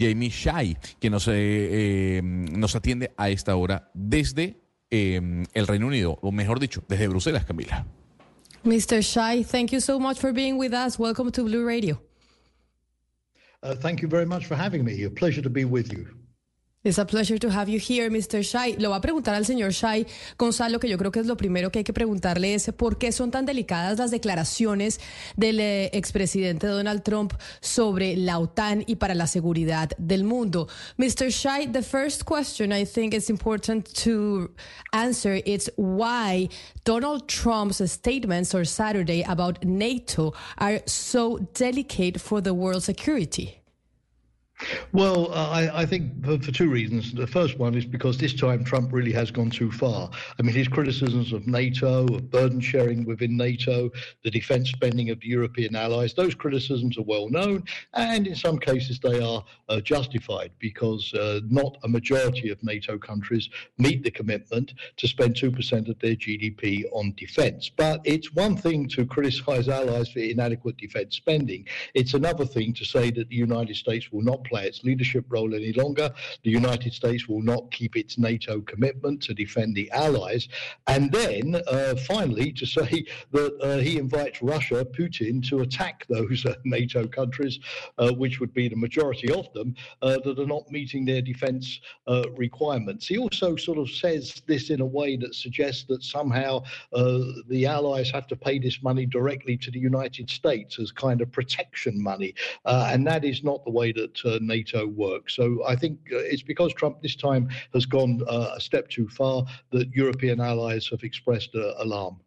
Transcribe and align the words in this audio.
Jamie 0.00 0.30
Shai, 0.30 0.76
que 1.00 1.10
nos, 1.10 1.26
eh, 1.26 1.32
eh, 1.34 2.20
nos 2.22 2.76
atiende 2.76 3.12
a 3.16 3.30
esta 3.30 3.56
hora 3.56 3.90
desde 3.94 4.60
eh, 4.90 5.44
el 5.52 5.66
Reino 5.66 5.88
Unido, 5.88 6.18
o 6.22 6.30
mejor 6.30 6.60
dicho, 6.60 6.84
desde 6.88 7.08
Bruselas, 7.08 7.44
Camila. 7.44 7.84
Mr. 8.62 9.02
Shai, 9.02 9.42
thank 9.42 9.72
you 9.72 9.80
so 9.80 9.98
much 9.98 10.18
for 10.18 10.32
being 10.32 10.56
with 10.56 10.72
us. 10.72 10.98
Welcome 10.98 11.32
to 11.32 11.42
Blue 11.42 11.66
Radio. 11.66 12.00
Uh, 13.62 13.74
thank 13.74 14.00
you 14.00 14.08
very 14.08 14.26
much 14.26 14.46
for 14.46 14.56
having 14.56 14.84
me. 14.84 15.04
A 15.04 15.10
pleasure 15.10 15.42
to 15.42 15.50
be 15.50 15.64
with 15.64 15.92
you. 15.92 16.06
It's 16.84 16.96
a 16.96 17.04
pleasure 17.04 17.38
to 17.40 17.50
have 17.50 17.68
you 17.68 17.80
here, 17.80 18.08
Mr. 18.08 18.40
Shea. 18.40 18.76
Lo 18.78 18.90
va 18.90 18.96
a 18.96 19.00
preguntar 19.00 19.34
al 19.34 19.44
señor 19.44 19.72
Shea, 19.72 20.06
Gonzalo, 20.38 20.78
que 20.78 20.88
yo 20.88 20.96
creo 20.96 21.10
que 21.10 21.18
es 21.18 21.26
lo 21.26 21.36
primero 21.36 21.72
que 21.72 21.80
hay 21.80 21.84
que 21.84 21.92
preguntarle 21.92 22.54
es 22.54 22.70
por 22.76 22.98
qué 22.98 23.10
son 23.10 23.32
tan 23.32 23.46
delicadas 23.46 23.98
las 23.98 24.12
declaraciones 24.12 25.00
del 25.36 25.58
eh, 25.58 25.90
expresidente 25.92 26.68
Donald 26.68 27.02
Trump 27.02 27.32
sobre 27.60 28.16
la 28.16 28.38
OTAN 28.38 28.84
y 28.86 28.94
para 28.94 29.16
la 29.16 29.26
seguridad 29.26 29.90
del 29.98 30.22
mundo. 30.22 30.68
Mr. 30.98 31.30
Shea, 31.30 31.66
the 31.66 31.82
first 31.82 32.24
question 32.24 32.72
I 32.72 32.84
think 32.84 33.12
is 33.12 33.28
important 33.28 33.92
to 34.04 34.54
answer 34.92 35.42
is 35.44 35.72
why 35.76 36.48
Donald 36.84 37.26
Trump's 37.26 37.82
statements 37.90 38.54
on 38.54 38.64
Saturday 38.64 39.24
about 39.26 39.64
NATO 39.64 40.32
are 40.58 40.80
so 40.86 41.40
delicate 41.54 42.20
for 42.20 42.40
the 42.40 42.54
world's 42.54 42.84
security. 42.84 43.57
Well, 44.92 45.32
uh, 45.32 45.50
I, 45.50 45.82
I, 45.82 45.86
think 45.86 46.24
for, 46.24 46.38
for, 46.38 46.50
two 46.50 46.68
reasons. 46.68 47.12
The 47.12 47.26
first 47.26 47.58
one 47.58 47.74
is 47.74 47.84
because 47.84 48.18
this 48.18 48.34
time 48.34 48.64
Trump 48.64 48.92
really 48.92 49.12
has 49.12 49.30
gone 49.30 49.50
too 49.50 49.70
far. 49.70 50.10
I 50.38 50.42
mean, 50.42 50.54
his 50.54 50.66
criticisms 50.66 51.32
of 51.32 51.46
NATO, 51.46 52.06
of 52.06 52.30
burden 52.30 52.60
sharing 52.60 53.04
within 53.04 53.36
NATO, 53.36 53.90
the 54.24 54.30
defense 54.30 54.70
spending 54.70 55.10
of 55.10 55.20
the 55.20 55.28
European 55.28 55.76
allies, 55.76 56.14
those 56.14 56.34
criticisms 56.34 56.98
are 56.98 57.02
well 57.02 57.28
known. 57.28 57.64
And 57.94 58.26
in 58.26 58.34
some 58.34 58.58
cases, 58.58 58.98
they 58.98 59.20
are 59.20 59.44
uh, 59.68 59.80
justified 59.80 60.50
because 60.58 61.14
uh, 61.14 61.40
not 61.48 61.76
a 61.84 61.88
majority 61.88 62.50
of 62.50 62.62
NATO 62.64 62.98
countries 62.98 63.48
meet 63.78 64.02
the 64.02 64.10
commitment 64.10 64.74
to 64.96 65.06
spend 65.06 65.36
2% 65.36 65.88
of 65.88 65.98
their 66.00 66.16
GDP 66.16 66.84
on 66.92 67.14
defense. 67.16 67.70
But 67.74 68.00
it's 68.04 68.32
one 68.34 68.56
thing 68.56 68.88
to 68.88 69.06
criticize 69.06 69.68
allies 69.68 70.08
for 70.08 70.18
inadequate 70.18 70.78
defense 70.78 71.16
spending, 71.16 71.66
it's 71.94 72.14
another 72.14 72.44
thing 72.44 72.72
to 72.74 72.84
say 72.84 73.10
that 73.12 73.28
the 73.28 73.36
United 73.36 73.76
States 73.76 74.10
will 74.10 74.22
not 74.22 74.47
play 74.48 74.66
its 74.66 74.84
leadership 74.84 75.24
role 75.28 75.54
any 75.54 75.72
longer. 75.72 76.10
The 76.44 76.50
United 76.50 76.92
States 76.92 77.28
will 77.28 77.42
not 77.42 77.70
keep 77.70 77.96
its 77.96 78.18
NATO 78.18 78.60
commitment 78.60 79.22
to 79.22 79.34
defend 79.34 79.74
the 79.74 79.90
allies. 79.90 80.48
And 80.86 81.12
then 81.12 81.60
uh, 81.66 81.94
finally 82.06 82.52
to 82.52 82.66
say 82.66 83.04
that 83.32 83.58
uh, 83.62 83.78
he 83.78 83.98
invites 83.98 84.42
Russia, 84.42 84.84
Putin, 84.84 85.46
to 85.48 85.60
attack 85.60 86.06
those 86.08 86.44
uh, 86.46 86.54
NATO 86.64 87.06
countries, 87.06 87.58
uh, 87.98 88.12
which 88.12 88.40
would 88.40 88.54
be 88.54 88.68
the 88.68 88.76
majority 88.76 89.32
of 89.32 89.52
them, 89.52 89.74
uh, 90.02 90.18
that 90.24 90.38
are 90.38 90.46
not 90.46 90.70
meeting 90.70 91.04
their 91.04 91.22
defense 91.22 91.80
uh, 92.06 92.24
requirements. 92.36 93.06
He 93.06 93.18
also 93.18 93.56
sort 93.56 93.78
of 93.78 93.90
says 93.90 94.42
this 94.46 94.70
in 94.70 94.80
a 94.80 94.86
way 94.86 95.16
that 95.16 95.34
suggests 95.34 95.84
that 95.84 96.02
somehow 96.02 96.62
the 96.92 97.66
allies 97.66 98.10
have 98.10 98.26
to 98.28 98.36
pay 98.36 98.58
this 98.58 98.82
money 98.82 99.06
directly 99.06 99.56
to 99.56 99.70
the 99.70 99.78
United 99.78 100.30
States 100.30 100.78
as 100.78 100.90
kind 100.90 101.20
of 101.20 101.30
protection 101.30 102.00
money. 102.02 102.34
and 102.64 103.06
that 103.06 103.24
is 103.24 103.42
not 103.42 103.64
the 103.64 103.70
way 103.70 103.92
that 103.92 104.37
NATO 104.40 104.86
work. 104.86 105.30
So 105.30 105.64
I 105.66 105.76
think 105.76 105.98
uh, 106.12 106.18
it's 106.18 106.42
because 106.42 106.72
Trump 106.74 107.00
this 107.02 107.16
time 107.16 107.48
has 107.74 107.86
gone 107.86 108.22
uh, 108.28 108.54
a 108.56 108.60
step 108.60 108.88
too 108.88 109.08
far 109.08 109.44
that 109.72 109.92
European 109.94 110.40
allies 110.40 110.88
have 110.90 111.02
expressed 111.02 111.54
uh, 111.54 111.74
alarm. 111.78 112.20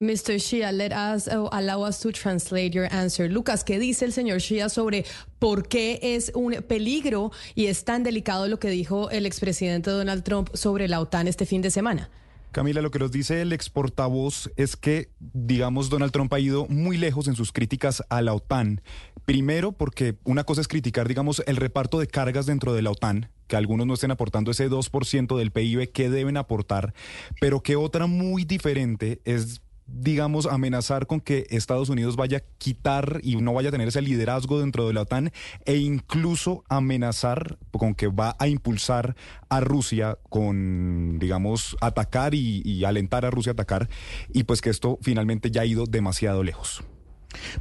Mr. 0.00 0.34
Shia, 0.38 0.72
let 0.72 0.92
us 0.92 1.28
uh, 1.28 1.48
allow 1.52 1.82
us 1.82 2.00
to 2.00 2.12
translate 2.12 2.74
your 2.74 2.92
answer. 2.92 3.28
Lucas, 3.28 3.64
¿qué 3.64 3.78
dice 3.78 4.04
el 4.04 4.12
señor 4.12 4.40
Shia 4.40 4.68
sobre 4.68 5.04
por 5.38 5.68
qué 5.68 5.98
es 6.02 6.32
un 6.34 6.52
peligro 6.68 7.30
y 7.54 7.66
es 7.66 7.84
tan 7.84 8.02
delicado 8.02 8.48
lo 8.48 8.58
que 8.58 8.68
dijo 8.68 9.08
el 9.10 9.24
expresidente 9.24 9.90
Donald 9.90 10.24
Trump 10.24 10.50
sobre 10.54 10.88
la 10.88 11.00
OTAN 11.00 11.28
este 11.28 11.46
fin 11.46 11.62
de 11.62 11.70
semana? 11.70 12.10
Camila, 12.54 12.82
lo 12.82 12.92
que 12.92 13.00
nos 13.00 13.10
dice 13.10 13.42
el 13.42 13.52
ex 13.52 13.68
portavoz 13.68 14.48
es 14.56 14.76
que, 14.76 15.10
digamos, 15.18 15.90
Donald 15.90 16.12
Trump 16.12 16.32
ha 16.32 16.38
ido 16.38 16.66
muy 16.68 16.96
lejos 16.96 17.26
en 17.26 17.34
sus 17.34 17.50
críticas 17.50 18.04
a 18.10 18.22
la 18.22 18.32
OTAN. 18.32 18.80
Primero, 19.24 19.72
porque 19.72 20.16
una 20.24 20.44
cosa 20.44 20.60
es 20.60 20.68
criticar, 20.68 21.08
digamos, 21.08 21.42
el 21.46 21.56
reparto 21.56 21.98
de 21.98 22.06
cargas 22.06 22.44
dentro 22.44 22.74
de 22.74 22.82
la 22.82 22.90
OTAN, 22.90 23.30
que 23.46 23.56
algunos 23.56 23.86
no 23.86 23.94
estén 23.94 24.10
aportando 24.10 24.50
ese 24.50 24.68
2% 24.68 25.38
del 25.38 25.50
PIB 25.50 25.92
que 25.92 26.10
deben 26.10 26.36
aportar, 26.36 26.92
pero 27.40 27.62
que 27.62 27.76
otra 27.76 28.06
muy 28.06 28.44
diferente 28.44 29.20
es 29.24 29.62
digamos, 29.86 30.46
amenazar 30.46 31.06
con 31.06 31.20
que 31.20 31.46
Estados 31.50 31.90
Unidos 31.90 32.16
vaya 32.16 32.38
a 32.38 32.42
quitar 32.58 33.20
y 33.22 33.36
no 33.36 33.52
vaya 33.52 33.68
a 33.68 33.72
tener 33.72 33.88
ese 33.88 34.00
liderazgo 34.00 34.60
dentro 34.60 34.86
de 34.86 34.94
la 34.94 35.02
OTAN 35.02 35.30
e 35.66 35.76
incluso 35.76 36.64
amenazar 36.68 37.58
con 37.70 37.94
que 37.94 38.08
va 38.08 38.34
a 38.38 38.48
impulsar 38.48 39.14
a 39.48 39.60
Rusia 39.60 40.18
con, 40.30 41.18
digamos, 41.18 41.76
atacar 41.82 42.34
y, 42.34 42.62
y 42.64 42.84
alentar 42.84 43.26
a 43.26 43.30
Rusia 43.30 43.50
a 43.50 43.54
atacar 43.54 43.88
y 44.32 44.44
pues 44.44 44.62
que 44.62 44.70
esto 44.70 44.98
finalmente 45.02 45.50
ya 45.50 45.62
ha 45.62 45.66
ido 45.66 45.84
demasiado 45.84 46.42
lejos. 46.42 46.82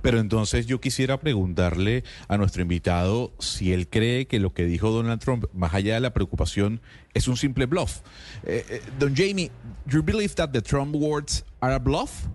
Pero 0.01 0.19
entonces 0.19 0.65
yo 0.65 0.79
quisiera 0.79 1.19
preguntarle 1.19 2.03
a 2.27 2.37
nuestro 2.37 2.61
invitado 2.61 3.33
si 3.39 3.73
él 3.73 3.87
cree 3.87 4.27
que 4.27 4.39
lo 4.39 4.53
que 4.53 4.65
dijo 4.65 4.91
Donald 4.91 5.21
Trump, 5.21 5.45
más 5.53 5.73
allá 5.73 5.95
de 5.95 5.99
la 5.99 6.13
preocupación, 6.13 6.81
es 7.13 7.27
un 7.27 7.37
simple 7.37 7.65
bluff. 7.65 8.01
Eh, 8.43 8.65
eh, 8.69 8.81
don 8.99 9.15
Jamie, 9.15 9.51
you 9.87 10.01
believe 10.01 10.35
that 10.35 10.49
the 10.49 10.61
Trump 10.61 10.95
words 10.95 11.45
are 11.61 11.73
a 11.73 11.79
bluff? 11.79 12.27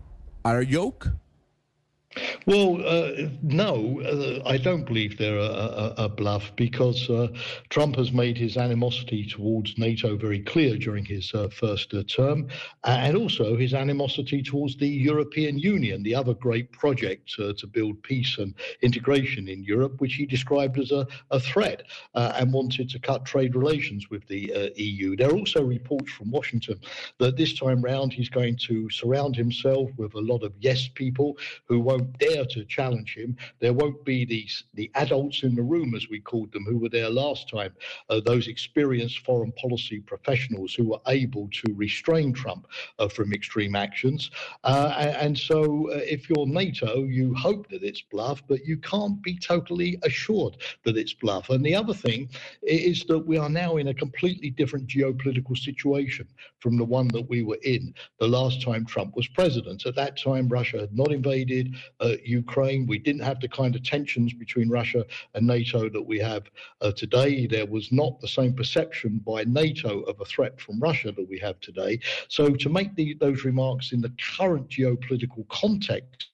Are 0.43 0.61
a 0.61 0.67
joke? 0.69 1.11
Well, 2.49 2.81
uh, 2.83 3.29
no, 3.43 4.01
uh, 4.01 4.41
I 4.49 4.57
don't 4.57 4.87
believe 4.87 5.19
they're 5.19 5.37
a, 5.37 5.93
a, 5.99 6.05
a 6.05 6.09
bluff 6.09 6.51
because 6.57 7.11
uh, 7.11 7.29
Trump 7.69 7.97
has 7.97 8.11
made 8.11 8.39
his 8.39 8.57
animosity 8.57 9.27
towards 9.27 9.77
NATO 9.77 10.17
very 10.17 10.41
clear 10.41 10.79
during 10.79 11.05
his 11.05 11.31
uh, 11.35 11.49
first 11.49 11.93
uh, 11.93 12.05
term, 12.05 12.49
and 12.85 13.19
also 13.19 13.55
his 13.55 13.75
animosity 13.75 14.43
towards 14.43 14.79
the 14.79 14.89
European 14.89 15.59
Union, 15.59 16.03
the 16.03 16.15
other 16.15 16.33
great 16.33 16.73
project 16.73 17.35
uh, 17.39 17.53
to 17.59 17.67
build 17.67 18.03
peace 18.03 18.39
and 18.39 18.55
integration 18.81 19.47
in 19.47 19.63
Europe, 19.63 20.01
which 20.01 20.15
he 20.15 20.25
described 20.25 20.79
as 20.79 20.91
a, 20.91 21.07
a 21.31 21.39
threat 21.39 21.83
and 22.15 22.51
wanted 22.51 22.89
to 22.89 22.99
cut 22.99 23.27
trade 23.27 23.55
relations 23.57 24.09
with 24.09 24.27
the 24.27 24.73
EU. 24.77 25.17
There 25.17 25.29
are 25.29 25.37
also 25.37 25.63
reports 25.63 26.11
from 26.13 26.31
Washington 26.31 26.81
that 27.19 27.37
this 27.37 27.53
time 27.53 27.83
round 27.83 28.15
he's 28.15 28.31
going 28.31 28.57
to 28.69 28.89
surround 28.89 29.37
himself 29.37 29.91
with 29.99 30.15
a 30.15 30.21
lot 30.21 30.43
of 30.43 30.55
yes 30.61 30.89
people 30.89 31.37
who 31.67 31.81
won't 31.81 32.19
dare 32.19 32.38
to 32.47 32.65
challenge 32.65 33.15
him. 33.15 33.37
There 33.61 33.73
won't 33.73 34.05
be 34.05 34.25
these 34.25 34.65
the 34.75 34.91
adults 34.95 35.43
in 35.43 35.55
the 35.55 35.63
room, 35.63 35.95
as 35.95 36.09
we 36.09 36.21
called 36.21 36.53
them, 36.53 36.65
who 36.65 36.79
were 36.79 36.89
there 36.89 37.11
last 37.11 37.49
time. 37.49 37.73
Uh, 38.09 38.21
those 38.21 38.49
experienced 38.49 39.21
foreign 39.21 39.53
policy 39.53 40.01
professionals 40.01 40.75
who 40.75 40.89
were 40.91 41.01
able 41.07 41.49
to 41.53 41.75
restrain 41.75 42.33
Trump 42.33 42.67
uh, 42.99 43.09
from 43.09 43.33
extreme 43.33 43.77
actions. 43.77 44.31
Uh, 44.65 44.95
and, 44.99 45.17
and, 45.17 45.39
so, 45.39 45.91
uh, 45.91 46.01
if 46.05 46.29
you're 46.29 46.47
NATO, 46.47 47.05
you 47.05 47.35
hope 47.35 47.69
that 47.69 47.83
it's 47.83 48.03
bluff, 48.03 48.43
but 48.49 48.65
you 48.65 48.77
can't 48.79 49.23
be 49.23 49.39
totally 49.39 49.99
assured 50.03 50.57
that 50.85 50.97
it's 50.97 51.15
bluff. 51.15 51.51
And 51.51 51.65
the 51.65 51.75
other 51.75 51.95
thing 51.95 52.29
is 52.63 53.05
that 53.05 53.19
we 53.19 53.39
are 53.39 53.51
now 53.51 53.77
in 53.77 53.89
a 53.89 53.95
completely 53.95 54.51
different 54.51 54.87
geopolitical 54.87 55.57
situation 55.57 56.27
from 56.61 56.77
the 56.77 56.85
one 56.85 57.09
that 57.09 57.29
we 57.29 57.43
were 57.43 57.59
in 57.63 57.95
the 58.19 58.27
last 58.27 58.63
time 58.63 58.85
Trump 58.85 59.17
was 59.17 59.29
president. 59.29 59.87
At 59.87 59.95
that 59.97 60.21
time, 60.21 60.49
Russia 60.49 60.81
had 60.81 60.97
not 60.97 61.13
invaded 61.13 61.77
uh, 62.01 62.15
Ukraine. 62.27 62.87
We 62.87 62.99
didn't 62.99 63.23
have 63.23 63.41
the 63.41 63.49
kind 63.49 63.75
of 63.75 63.83
tensions 63.83 64.33
between 64.33 64.69
Russia 64.69 65.05
and 65.35 65.47
NATO 65.47 65.89
that 65.89 66.03
we 66.03 66.19
have 66.19 66.45
uh, 66.81 66.93
today. 66.93 67.47
There 67.47 67.67
was 67.67 67.93
not 67.93 68.21
the 68.21 68.29
same 68.29 68.55
perception 68.55 69.21
by 69.25 69.45
NATO 69.45 70.01
of 70.03 70.21
a 70.21 70.25
threat 70.25 70.61
from 70.61 70.81
Russia 70.81 71.13
that 71.13 71.29
we 71.29 71.39
have 71.39 71.61
today. 71.61 72.01
So 72.29 72.51
to 72.51 72.69
make 72.69 72.95
the, 72.95 73.15
those 73.15 73.45
remarks 73.45 73.93
in 73.93 74.01
the 74.01 74.13
current 74.37 74.69
geopolitical 74.69 75.47
context 75.49 76.29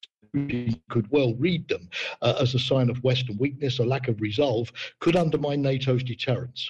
could 0.89 1.09
well 1.11 1.35
read 1.35 1.69
them 1.69 1.89
uh, 2.21 2.35
as 2.41 2.55
a 2.55 2.59
sign 2.59 2.91
of 2.91 3.03
Western 3.05 3.37
weakness, 3.39 3.79
a 3.79 3.85
lack 3.85 4.09
of 4.09 4.21
resolve, 4.21 4.73
could 4.99 5.15
undermine 5.15 5.63
NATO's 5.63 6.03
deterrence. 6.03 6.69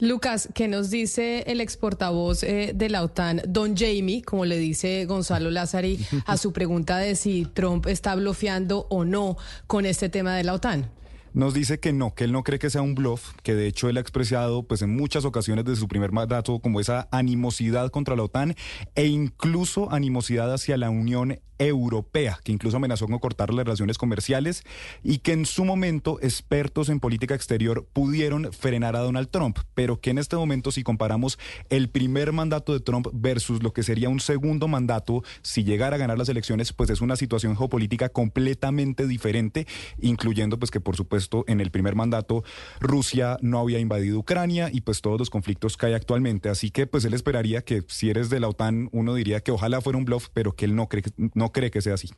Lucas, 0.00 0.48
¿qué 0.54 0.68
nos 0.68 0.90
dice 0.90 1.44
el 1.46 1.60
ex 1.60 1.76
portavoz 1.76 2.42
eh, 2.42 2.72
de 2.74 2.88
la 2.88 3.02
OTAN, 3.02 3.42
don 3.46 3.76
Jamie, 3.76 4.22
como 4.22 4.44
le 4.44 4.58
dice 4.58 5.04
Gonzalo 5.06 5.50
Lázari, 5.50 5.98
a 6.26 6.36
su 6.38 6.52
pregunta 6.52 6.98
de 6.98 7.16
si 7.16 7.44
Trump 7.44 7.86
está 7.86 8.14
bloqueando 8.14 8.86
o 8.90 9.04
no 9.04 9.36
con 9.66 9.86
este 9.86 10.08
tema 10.08 10.36
de 10.36 10.44
la 10.44 10.54
OTAN? 10.54 10.90
Nos 11.34 11.54
dice 11.54 11.78
que 11.78 11.92
no, 11.92 12.14
que 12.14 12.24
él 12.24 12.32
no 12.32 12.42
cree 12.42 12.58
que 12.58 12.70
sea 12.70 12.82
un 12.82 12.94
bluff, 12.94 13.32
que 13.42 13.54
de 13.54 13.66
hecho 13.66 13.88
él 13.88 13.96
ha 13.96 14.00
expresado 14.00 14.62
pues 14.62 14.82
en 14.82 14.94
muchas 14.94 15.24
ocasiones 15.24 15.64
desde 15.64 15.80
su 15.80 15.88
primer 15.88 16.10
mandato 16.10 16.58
como 16.60 16.80
esa 16.80 17.08
animosidad 17.12 17.90
contra 17.90 18.16
la 18.16 18.22
OTAN 18.24 18.54
e 18.94 19.06
incluso 19.06 19.92
animosidad 19.92 20.52
hacia 20.52 20.76
la 20.76 20.90
Unión 20.90 21.40
Europea, 21.58 22.38
que 22.44 22.52
incluso 22.52 22.76
amenazó 22.76 23.06
con 23.08 23.18
cortar 23.18 23.52
las 23.52 23.64
relaciones 23.64 23.98
comerciales 23.98 24.62
y 25.02 25.18
que 25.18 25.32
en 25.32 25.44
su 25.44 25.64
momento 25.64 26.18
expertos 26.22 26.88
en 26.88 27.00
política 27.00 27.34
exterior 27.34 27.86
pudieron 27.92 28.52
frenar 28.52 28.94
a 28.94 29.00
Donald 29.00 29.28
Trump, 29.28 29.58
pero 29.74 30.00
que 30.00 30.10
en 30.10 30.18
este 30.18 30.36
momento 30.36 30.70
si 30.70 30.84
comparamos 30.84 31.38
el 31.68 31.90
primer 31.90 32.32
mandato 32.32 32.72
de 32.72 32.80
Trump 32.80 33.08
versus 33.12 33.62
lo 33.62 33.72
que 33.72 33.82
sería 33.82 34.08
un 34.08 34.20
segundo 34.20 34.68
mandato, 34.68 35.24
si 35.42 35.64
llegara 35.64 35.96
a 35.96 35.98
ganar 35.98 36.16
las 36.16 36.28
elecciones, 36.28 36.72
pues 36.72 36.90
es 36.90 37.00
una 37.00 37.16
situación 37.16 37.56
geopolítica 37.56 38.08
completamente 38.08 39.08
diferente, 39.08 39.66
incluyendo 40.00 40.60
pues 40.60 40.70
que 40.70 40.80
por 40.80 40.96
supuesto 40.96 41.17
en 41.46 41.60
el 41.60 41.70
primer 41.70 41.94
mandato 41.94 42.44
Rusia 42.80 43.38
no 43.42 43.58
había 43.58 43.78
invadido 43.78 44.18
Ucrania 44.18 44.70
y 44.72 44.80
pues 44.80 45.00
todos 45.00 45.18
los 45.18 45.30
conflictos 45.30 45.76
que 45.76 45.86
hay 45.86 45.94
actualmente, 45.94 46.48
así 46.48 46.70
que 46.70 46.86
pues 46.86 47.04
él 47.04 47.14
esperaría 47.14 47.62
que 47.62 47.82
si 47.88 48.10
eres 48.10 48.30
de 48.30 48.40
la 48.40 48.48
OTAN 48.48 48.88
uno 48.92 49.14
diría 49.14 49.40
que 49.40 49.52
ojalá 49.52 49.80
fuera 49.80 49.98
un 49.98 50.04
bluff, 50.04 50.28
pero 50.32 50.54
que 50.54 50.64
él 50.64 50.74
no 50.74 50.88
cree 50.88 51.02
no 51.34 51.52
cree 51.52 51.70
que 51.70 51.82
sea 51.82 51.94
así. 51.94 52.10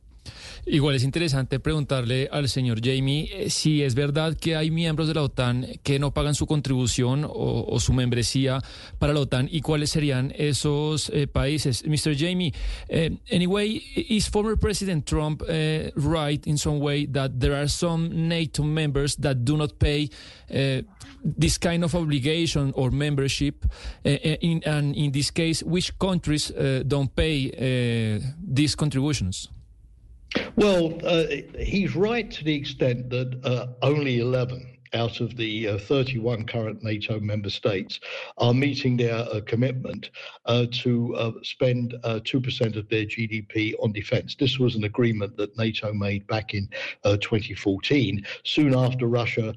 Igual 0.67 0.95
es 0.95 1.05
interesante 1.05 1.59
preguntarle 1.59 2.29
al 2.31 2.49
señor 2.49 2.81
Jamie 2.85 3.29
eh, 3.33 3.51
si 3.51 3.83
es 3.83 3.95
verdad 3.95 4.37
que 4.37 4.57
hay 4.57 4.71
miembros 4.71 5.09
de 5.09 5.15
la 5.15 5.23
OTAN 5.23 5.67
que 5.83 5.99
no 5.99 6.13
pagan 6.13 6.35
su 6.35 6.47
contribución 6.47 7.27
o, 7.29 7.81
su 7.81 7.93
membresía 7.93 8.61
para 8.99 9.15
la 9.15 9.21
OTAN 9.21 9.49
y 9.51 9.63
cuáles 9.63 9.91
serían 9.91 10.33
esos 10.37 11.11
eh, 11.11 11.27
países. 11.27 11.85
Mr. 11.85 12.15
Jamie, 12.17 12.53
eh, 12.89 13.17
anyway, 13.31 13.83
is 13.97 14.29
former 14.29 14.57
President 14.57 15.07
Trump 15.07 15.43
right 15.97 16.47
in 16.47 16.59
some 16.59 16.79
way 16.79 17.07
that 17.07 17.33
there 17.39 17.55
are 17.55 17.69
some 17.69 18.29
NATO 18.29 18.63
members 18.63 19.17
that 19.17 19.39
do 19.45 19.57
not 19.57 19.79
pay 19.79 20.11
this 21.25 21.59
kind 21.59 21.85
of 21.85 21.95
obligation 21.95 22.73
or 22.75 22.91
membership? 22.91 23.65
in, 24.05 24.63
and 24.67 24.95
in 24.95 25.13
this 25.13 25.31
case, 25.31 25.63
which 25.63 25.99
countries 25.99 26.53
don't 26.87 27.15
pay 27.15 27.51
these 28.43 28.75
contributions? 28.75 29.49
Well, 30.57 31.01
uh, 31.05 31.25
he's 31.59 31.97
right 31.97 32.31
to 32.31 32.45
the 32.45 32.55
extent 32.55 33.11
that 33.11 33.41
uh, 33.45 33.67
only 33.83 34.21
11 34.21 34.79
out 34.93 35.21
of 35.21 35.37
the 35.37 35.69
uh, 35.69 35.79
31 35.79 36.47
current 36.47 36.83
NATO 36.83 37.21
member 37.21 37.51
states 37.51 38.01
are 38.39 38.55
meeting 38.55 38.97
their 38.97 39.15
uh, 39.15 39.41
commitment 39.47 40.11
uh, 40.47 40.67
to 40.83 41.15
uh, 41.17 41.33
spend 41.43 41.95
2% 42.05 42.77
uh, 42.77 42.79
of 42.79 42.89
their 42.89 43.05
GDP 43.05 43.75
on 43.81 43.93
defense. 43.93 44.35
This 44.35 44.59
was 44.59 44.75
an 44.75 44.85
agreement 44.85 45.37
that 45.37 45.57
NATO 45.57 45.93
made 45.93 46.27
back 46.27 46.55
in 46.55 46.69
uh, 47.05 47.17
2014, 47.19 48.25
soon 48.45 48.75
after 48.75 49.07
Russia 49.07 49.55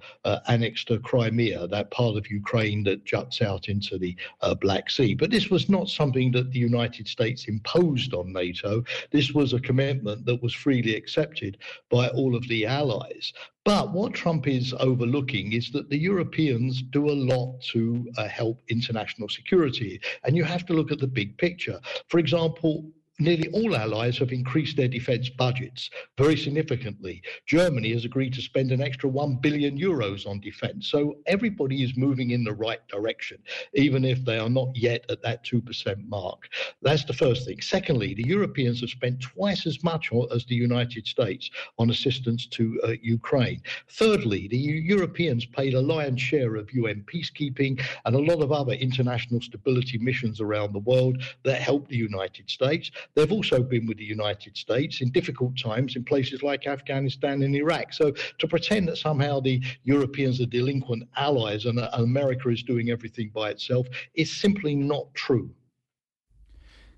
annexed 0.48 0.92
Crimea, 1.04 1.68
that 1.68 1.92
part 1.92 2.18
of 2.18 2.30
Ukraine 2.30 2.84
that 2.84 3.06
juts 3.06 3.42
out 3.42 3.70
into 3.70 3.98
the 3.98 4.16
Black 4.62 4.90
Sea. 4.90 5.14
But 5.14 5.32
this 5.32 5.50
was 5.50 5.70
not 5.70 5.90
something 5.90 6.32
that 6.32 6.52
the 6.52 6.60
United 6.60 7.08
States 7.08 7.48
imposed 7.48 8.14
on 8.14 8.34
NATO. 8.34 8.84
This 9.12 9.32
was 9.32 9.54
a 9.54 9.60
commitment 9.60 10.26
that 10.26 10.42
was 10.42 10.54
freely 10.54 10.96
accepted 10.96 11.58
by 11.90 12.10
all 12.10 12.36
of 12.36 12.48
the 12.48 12.66
allies. 12.66 13.34
But 13.66 13.94
what 13.94 14.14
Trump 14.14 14.46
is 14.48 14.74
overlooking 14.80 15.54
is 15.54 15.72
that 15.72 15.90
the 15.90 15.98
Europeans 15.98 16.82
do 16.82 17.10
a 17.10 17.16
lot 17.32 17.62
to 17.72 18.06
uh, 18.18 18.28
help 18.28 18.62
international 18.68 19.30
security. 19.30 20.02
And 20.26 20.36
you 20.36 20.44
have 20.44 20.66
to 20.66 20.74
look 20.74 20.92
at 20.92 21.00
the 21.00 21.08
big 21.08 21.38
picture. 21.38 21.80
For 22.10 22.20
example, 22.20 22.92
nearly 23.20 23.48
all 23.50 23.76
allies 23.76 24.18
have 24.18 24.32
increased 24.32 24.76
their 24.76 24.88
defence 24.88 25.30
budgets 25.30 25.90
very 26.18 26.36
significantly. 26.36 27.22
Germany 27.46 27.92
has 27.94 28.06
agreed 28.06 28.34
to 28.34 28.42
spend 28.42 28.72
an 28.72 28.82
extra 28.82 29.10
1 29.10 29.36
billion 29.36 29.78
euros 29.78 30.28
on 30.28 30.40
defence. 30.40 30.90
So 30.90 31.18
everybody 31.28 31.84
is 31.84 31.96
moving 31.96 32.32
in 32.32 32.44
the 32.44 32.54
right 32.54 32.86
direction, 32.88 33.38
even 33.76 34.04
if 34.04 34.24
they 34.26 34.40
are 34.40 34.50
not 34.50 34.76
yet 34.76 35.06
at 35.10 35.22
that 35.22 35.44
2% 35.46 36.08
mark. 36.08 36.48
That's 36.82 37.06
the 37.06 37.14
first 37.14 37.46
thing. 37.46 37.62
Secondly, 37.62 38.14
the 38.14 38.28
Europeans 38.28 38.82
have 38.82 38.90
spent 38.90 39.22
twice 39.22 39.68
as 39.68 39.84
much 39.84 40.10
as 40.32 40.46
the 40.46 40.56
United 40.56 41.06
States 41.06 41.50
on 41.78 41.90
assistance 41.90 42.48
to 42.48 42.80
uh, 42.84 42.92
Ukraine. 43.02 43.62
Thirdly, 43.90 44.48
the 44.48 44.58
Europeans 44.58 45.46
paid 45.46 45.76
a 45.76 45.82
lion's 45.82 46.22
share 46.22 46.56
of 46.56 46.72
UN 46.74 47.04
peacekeeping 47.12 47.84
and 48.06 48.16
a 48.16 48.20
lot 48.20 48.42
of 48.42 48.52
other 48.52 48.74
international 48.74 49.42
stability 49.42 49.98
missions 49.98 50.42
around 50.42 50.74
the 50.74 50.80
world 50.80 51.22
that 51.44 51.62
help 51.62 51.88
the 51.88 51.96
United 51.96 52.50
States. 52.50 52.92
They've 53.16 53.32
also 53.32 53.62
been 53.62 53.86
with 53.86 53.98
the 53.98 54.04
United 54.04 54.58
States 54.58 55.02
in 55.02 55.12
difficult 55.12 55.58
times 55.58 55.96
in 55.96 56.04
places 56.04 56.44
like 56.44 56.68
Afghanistan 56.68 57.44
and 57.44 57.56
Iraq. 57.56 57.94
So 57.94 58.12
to 58.40 58.48
pretend 58.48 58.88
that 58.88 58.98
somehow 58.98 59.40
the 59.40 59.62
Europeans 59.84 60.42
are 60.42 60.46
delinquent 60.46 61.08
allies 61.16 61.66
and 61.66 61.80
America 61.94 62.50
is 62.50 62.64
doing 62.64 62.90
everything 62.90 63.32
by 63.34 63.50
itself 63.50 63.88
is 64.16 64.32
simply 64.32 64.76
not 64.76 65.14
true. 65.14 65.50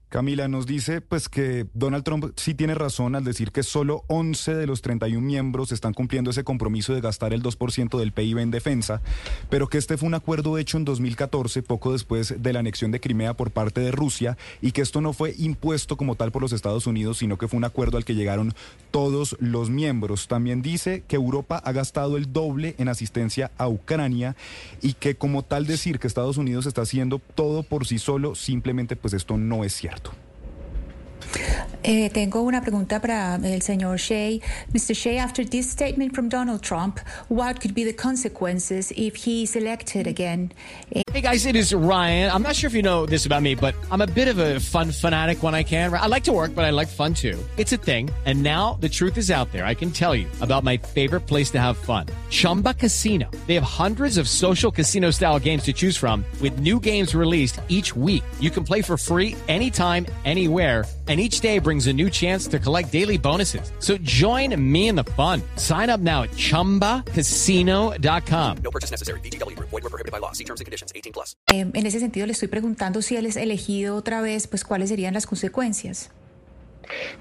Camila 0.09 0.47
nos 0.47 0.65
dice 0.65 1.01
pues 1.01 1.27
que 1.27 1.65
Donald 1.73 2.03
Trump 2.03 2.31
sí 2.37 2.53
tiene 2.53 2.75
razón 2.75 3.15
al 3.15 3.23
decir 3.23 3.51
que 3.51 3.63
solo 3.63 4.03
11 4.07 4.55
de 4.55 4.67
los 4.67 4.81
31 4.81 5.19
miembros 5.19 5.71
están 5.71 5.93
cumpliendo 5.93 6.31
ese 6.31 6.43
compromiso 6.43 6.93
de 6.93 7.01
gastar 7.01 7.33
el 7.33 7.43
2% 7.43 7.97
del 7.97 8.11
PIB 8.11 8.37
en 8.39 8.51
defensa, 8.51 9.01
pero 9.49 9.67
que 9.67 9.77
este 9.77 9.97
fue 9.97 10.07
un 10.07 10.13
acuerdo 10.13 10.57
hecho 10.57 10.77
en 10.77 10.85
2014, 10.85 11.63
poco 11.63 11.91
después 11.91 12.41
de 12.41 12.53
la 12.53 12.59
anexión 12.59 12.91
de 12.91 12.99
Crimea 12.99 13.33
por 13.35 13.51
parte 13.51 13.81
de 13.81 13.91
Rusia, 13.91 14.37
y 14.61 14.71
que 14.71 14.81
esto 14.81 15.01
no 15.01 15.11
fue 15.11 15.33
impuesto 15.37 15.97
como 15.97 16.15
tal 16.15 16.31
por 16.31 16.41
los 16.41 16.53
Estados 16.53 16.87
Unidos, 16.87 17.17
sino 17.17 17.37
que 17.37 17.47
fue 17.47 17.57
un 17.57 17.65
acuerdo 17.65 17.97
al 17.97 18.05
que 18.05 18.15
llegaron 18.15 18.53
todos 18.91 19.35
los 19.39 19.69
miembros. 19.69 20.27
También 20.27 20.61
dice 20.61 21.03
que 21.07 21.15
Europa 21.15 21.57
ha 21.57 21.71
gastado 21.71 22.17
el 22.17 22.31
doble 22.31 22.75
en 22.77 22.89
asistencia 22.89 23.51
a 23.57 23.67
Ucrania 23.67 24.35
y 24.81 24.93
que 24.93 25.15
como 25.15 25.43
tal 25.43 25.65
decir 25.65 25.99
que 25.99 26.07
Estados 26.07 26.37
Unidos 26.37 26.65
está 26.65 26.81
haciendo 26.81 27.19
todo 27.19 27.63
por 27.63 27.85
sí 27.85 27.99
solo, 27.99 28.35
simplemente 28.35 28.95
pues 28.95 29.13
esto 29.13 29.37
no 29.37 29.63
es 29.63 29.73
cierto. 29.73 30.04
Eh, 31.87 32.09
tengo 32.09 32.41
una 32.41 32.61
pregunta 32.61 32.99
para 32.99 33.35
el 33.35 33.61
señor 33.61 33.99
Shea. 33.99 34.39
Mr. 34.73 34.95
Shea, 34.95 35.19
after 35.19 35.45
this 35.45 35.69
statement 35.69 36.15
from 36.15 36.29
Donald 36.29 36.63
Trump, 36.63 36.99
what 37.29 37.61
could 37.61 37.75
be 37.75 37.83
the 37.83 37.93
consequences 37.93 38.91
if 38.97 39.15
he's 39.15 39.55
elected 39.55 40.07
again? 40.07 40.51
Hey 40.89 41.21
guys, 41.21 41.45
it 41.45 41.55
is 41.55 41.75
Ryan. 41.75 42.31
I'm 42.31 42.41
not 42.41 42.55
sure 42.55 42.69
if 42.69 42.73
you 42.73 42.81
know 42.81 43.05
this 43.05 43.27
about 43.27 43.43
me, 43.43 43.53
but 43.53 43.75
I'm 43.91 44.01
a 44.01 44.07
bit 44.07 44.27
of 44.27 44.39
a 44.39 44.59
fun 44.59 44.91
fanatic 44.91 45.43
when 45.43 45.53
I 45.53 45.61
can. 45.61 45.93
I 45.93 46.07
like 46.07 46.23
to 46.23 46.31
work, 46.31 46.55
but 46.55 46.65
I 46.65 46.71
like 46.71 46.87
fun 46.87 47.13
too. 47.13 47.37
It's 47.55 47.71
a 47.71 47.77
thing. 47.77 48.09
And 48.25 48.41
now 48.41 48.79
the 48.81 48.89
truth 48.89 49.19
is 49.19 49.29
out 49.29 49.51
there. 49.51 49.63
I 49.63 49.75
can 49.75 49.91
tell 49.91 50.15
you 50.15 50.27
about 50.41 50.63
my 50.63 50.77
favorite 50.77 51.27
place 51.27 51.51
to 51.51 51.61
have 51.61 51.77
fun. 51.77 52.07
Chumba 52.31 52.73
Casino. 52.73 53.29
They 53.45 53.53
have 53.53 53.63
hundreds 53.63 54.17
of 54.17 54.27
social 54.27 54.71
casino 54.71 55.11
style 55.11 55.37
games 55.37 55.61
to 55.65 55.73
choose 55.73 55.95
from 55.95 56.25
with 56.41 56.57
new 56.57 56.79
games 56.79 57.13
released 57.13 57.61
each 57.69 57.95
week. 57.95 58.23
You 58.39 58.49
can 58.49 58.63
play 58.63 58.81
for 58.81 58.97
free 58.97 59.35
anytime, 59.47 60.07
anywhere 60.25 60.85
and 61.07 61.19
each 61.19 61.39
day 61.39 61.59
brings 61.59 61.74
a 61.87 61.93
new 61.93 62.09
chance 62.09 62.47
to 62.47 62.59
collect 62.59 62.91
daily 62.91 63.17
bonuses. 63.17 63.71
So 63.79 63.97
join 64.01 64.59
me 64.59 64.87
in 64.87 64.95
the 64.95 65.03
fun. 65.03 65.43
Sign 65.57 65.91
up 65.91 65.99
now 65.99 66.23
at 66.23 66.31
ChumbaCasino.com. 66.31 68.57
No 68.63 68.71
purchase 68.71 68.89
necessary. 68.89 69.19
BGW. 69.19 69.59
Void 69.59 69.71
were 69.71 69.81
prohibited 69.81 70.11
by 70.11 70.17
law. 70.17 70.31
See 70.31 70.45
terms 70.45 70.61
and 70.61 70.65
conditions. 70.65 70.91
18 70.95 71.13
plus. 71.13 71.35
Eh, 71.53 71.69
en 71.71 71.85
ese 71.85 71.99
sentido, 71.99 72.25
le 72.25 72.33
estoy 72.33 72.47
preguntando 72.47 73.03
si 73.03 73.15
él 73.15 73.27
es 73.27 73.35
elegido 73.35 73.95
otra 73.95 74.21
vez, 74.21 74.47
pues 74.47 74.63
cuáles 74.63 74.89
serían 74.89 75.13
las 75.13 75.27
consecuencias. 75.27 76.09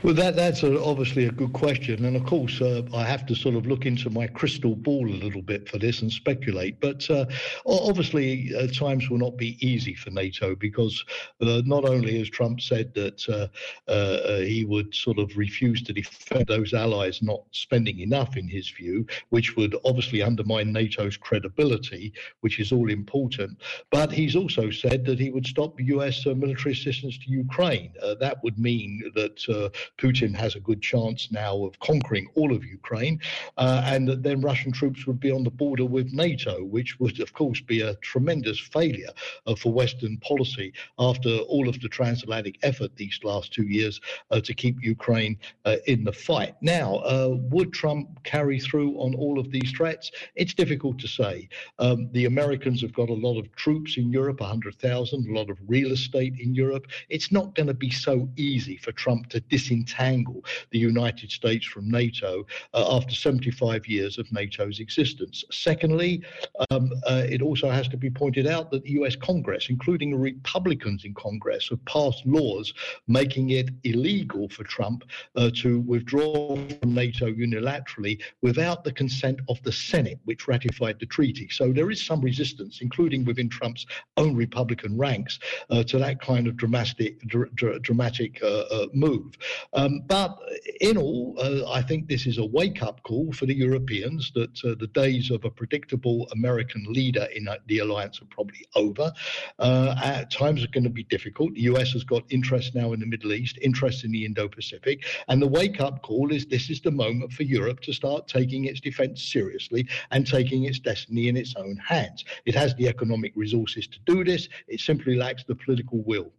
Well, 0.03 0.15
that 0.15 0.37
that's 0.37 0.63
a, 0.63 0.83
obviously 0.83 1.27
a 1.27 1.33
good 1.33 1.53
question, 1.53 2.05
and 2.05 2.17
of 2.17 2.27
course, 2.27 2.61
uh, 2.61 2.83
I 2.95 3.05
have 3.05 3.25
to 3.27 3.35
sort 3.35 3.55
of 3.55 3.67
look 3.67 3.87
into 3.87 4.11
my 4.11 4.27
crystal 4.27 4.77
ball 4.77 5.09
a 5.09 5.17
little 5.17 5.43
bit 5.43 5.69
for 5.69 5.79
this 5.79 6.03
and 6.03 6.13
speculate. 6.13 6.81
But 6.81 7.09
uh, 7.11 7.27
obviously, 7.65 8.55
uh, 8.55 8.67
times 8.67 9.09
will 9.09 9.19
not 9.19 9.37
be 9.37 9.57
easy 9.67 9.95
for 9.95 10.11
NATO 10.11 10.55
because 10.55 11.05
uh, 11.41 11.63
not 11.65 11.85
only 11.85 12.19
has 12.19 12.29
Trump 12.29 12.61
said 12.61 12.93
that 12.95 13.29
uh, 13.29 13.91
uh, 13.91 14.41
he 14.41 14.65
would 14.65 14.95
sort 14.95 15.19
of 15.19 15.37
refuse 15.37 15.83
to 15.83 15.93
defend 15.93 16.47
those 16.47 16.75
allies 16.75 17.23
not 17.23 17.43
spending 17.53 18.01
enough, 18.01 18.37
in 18.37 18.49
his 18.49 18.69
view, 18.69 19.07
which 19.31 19.57
would 19.57 19.75
obviously 19.85 20.23
undermine 20.23 20.73
NATO's 20.73 21.17
credibility, 21.17 22.13
which 22.41 22.61
is 22.61 22.73
all 22.73 22.91
important. 22.91 23.59
But 23.91 24.13
he's 24.13 24.37
also 24.37 24.71
said 24.71 25.05
that 25.07 25.19
he 25.19 25.31
would 25.31 25.47
stop 25.47 25.81
U.S. 25.81 26.27
military 26.27 26.73
assistance 26.73 27.17
to 27.19 27.31
Ukraine. 27.31 27.93
that 28.21 28.43
would 28.43 28.59
mean 28.59 29.11
that 29.15 29.49
uh, 29.55 29.69
Putin 29.99 30.35
has 30.35 30.55
a 30.55 30.61
good 30.61 30.83
chance 30.83 31.29
now 31.31 31.65
of 31.65 31.79
conquering 31.81 32.27
all 32.35 32.53
of 32.53 32.65
Ukraine, 32.65 33.21
uh, 33.57 33.83
and 33.85 34.09
that 34.09 34.23
then 34.23 34.41
Russian 34.41 34.73
troops 34.73 35.07
would 35.07 35.21
be 35.21 35.31
on 35.31 35.45
the 35.45 35.51
border 35.51 35.85
with 35.85 36.13
NATO, 36.13 36.65
which 36.65 36.99
would, 37.01 37.21
of 37.21 37.33
course, 37.33 37.61
be 37.61 37.81
a 37.81 37.95
tremendous 37.97 38.59
failure 38.59 39.13
uh, 39.47 39.55
for 39.55 39.73
Western 39.73 40.17
policy 40.19 40.73
after 40.99 41.31
all 41.53 41.69
of 41.69 41.81
the 41.81 41.89
transatlantic 41.89 42.59
effort 42.63 42.97
these 42.97 43.19
last 43.23 43.53
two 43.53 43.65
years 43.65 44.01
uh, 44.31 44.41
to 44.41 44.55
keep 44.55 44.83
Ukraine 44.83 45.39
uh, 45.65 45.77
in 45.87 46.05
the 46.05 46.13
fight. 46.13 46.55
Now, 46.61 47.03
would 47.51 47.73
Trump 47.73 48.23
carry 48.25 48.59
through 48.61 48.95
on 48.97 49.15
all 49.15 49.39
of 49.39 49.51
these 49.51 49.71
threats? 49.73 50.11
It's 50.35 50.55
difficult 50.55 50.99
to 50.99 51.09
say. 51.09 51.49
Um, 51.79 52.09
the 52.13 52.27
Americans 52.27 52.81
have 52.83 52.93
got 52.93 53.11
a 53.11 53.15
lot 53.15 53.39
of 53.39 53.55
troops 53.57 53.97
in 53.97 54.11
Europe, 54.11 54.41
100,000, 54.41 55.29
a 55.29 55.33
lot 55.33 55.51
of 55.51 55.59
real 55.67 55.93
estate 55.93 56.35
in 56.39 56.55
Europe. 56.55 56.87
It's 57.09 57.33
not 57.33 57.55
going 57.55 57.67
to 57.67 57.75
be 57.75 57.91
so 57.91 58.29
easy 58.37 58.77
for 58.77 58.93
Trump 58.93 59.29
to 59.31 59.41
disentangle 59.49 60.45
the 60.71 60.79
United 60.79 61.31
States 61.31 61.67
from 61.67 61.91
NATO 61.91 62.47
uh, 62.73 62.97
after 62.97 63.15
75 63.15 63.87
years 63.87 64.19
of 64.19 64.31
NATO's 64.33 64.81
existence. 64.81 65.45
Secondly, 65.51 66.23
um, 66.71 66.91
uh, 67.07 67.25
it 67.29 67.43
also 67.43 67.71
has 67.71 67.89
to 67.89 67.97
be 67.97 68.11
pointed 68.11 68.47
out 68.47 68.71
that 68.71 68.83
the 68.85 68.93
US 68.93 69.17
Congress, 69.17 69.67
including 69.71 70.15
Republicans 70.15 71.05
in 71.05 71.15
Congress, 71.15 71.69
have 71.69 71.85
passed 71.85 72.25
laws 72.27 72.73
making 73.07 73.51
it 73.51 73.71
illegal 73.85 74.49
for 74.49 74.65
Trump 74.65 75.05
uh, 75.37 75.51
to 75.63 75.81
withdraw 75.81 76.57
from 76.57 76.95
NATO 76.95 77.27
unilaterally 77.27 78.21
without 78.43 78.85
the 78.85 78.93
consent 78.93 79.41
of 79.49 79.63
the 79.63 79.73
Senate, 79.73 80.19
which 80.25 80.49
ratified 80.49 80.99
the 80.99 81.07
treaty. 81.07 81.49
So 81.51 81.73
there 81.73 81.91
is 81.91 82.05
some 82.05 82.21
resistance, 82.21 82.81
including 82.81 83.25
within 83.25 83.49
Trump's 83.49 83.87
own 84.17 84.37
Republican 84.37 84.97
ranks, 84.97 85.39
uh, 85.71 85.83
to 85.85 85.99
that 85.99 86.21
kind 86.21 86.47
of 86.47 86.57
dramatic, 86.57 87.21
dr- 87.23 87.55
dr- 87.55 87.83
dramatic 87.83 88.43
uh, 88.43 88.65
uh, 88.71 88.87
move. 88.93 89.34
Um, 89.73 90.03
but 90.07 90.39
in 90.81 90.97
all, 90.97 91.37
uh, 91.39 91.71
I 91.71 91.83
think 91.83 92.09
this 92.09 92.27
is 92.27 92.39
a 92.39 92.45
wake-up 92.45 93.03
call 93.03 93.33
for 93.33 93.47
the 93.47 93.55
Europeans 93.55 94.33
that 94.35 94.65
uh, 94.65 94.75
the 94.79 94.89
days 94.89 95.31
of 95.31 95.45
a 95.45 95.51
predictable 95.51 96.29
American 96.33 96.85
leader 96.89 97.27
in 97.35 97.49
the 97.67 97.79
alliance 97.79 98.21
are 98.21 98.27
probably 98.27 98.67
over. 98.75 99.13
at 99.61 100.31
times 100.31 100.65
are 100.65 100.69
going 100.69 100.85
to 100.85 100.91
be 100.91 101.05
difficult. 101.05 101.55
The 101.55 101.63
US 101.63 101.93
has 101.93 102.05
got 102.05 102.23
interest 102.31 102.75
now 102.75 102.93
in 102.93 103.01
the 103.01 103.07
Middle 103.07 103.33
East, 103.33 103.59
interest 103.63 104.05
in 104.05 104.13
the 104.13 104.25
Indo-Pacific, 104.25 105.05
and 105.29 105.41
the 105.41 105.49
wake-up 105.49 106.03
call 106.03 106.33
is 106.33 106.47
this 106.47 106.71
is 106.71 106.81
the 106.81 106.91
moment 106.91 107.33
for 107.33 107.43
Europe 107.43 107.81
to 107.81 107.93
start 107.93 108.29
taking 108.29 108.65
its 108.65 108.81
defense 108.81 109.23
seriously 109.23 109.87
and 110.11 110.27
taking 110.27 110.65
its 110.65 110.79
destiny 110.79 111.29
in 111.29 111.37
its 111.37 111.55
own 111.57 111.77
hands. 111.77 112.25
It 112.45 112.55
has 112.55 112.75
the 112.75 112.89
economic 112.89 113.33
resources 113.35 113.87
to 113.89 113.99
do 114.07 114.25
this. 114.25 114.49
It 114.69 114.81
simply 114.81 115.17
lacks 115.17 115.45
the 115.45 115.55
political 115.55 116.03
will. 116.03 116.33